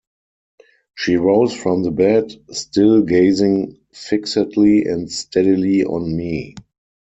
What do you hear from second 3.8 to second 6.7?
fixedly and steadily on me.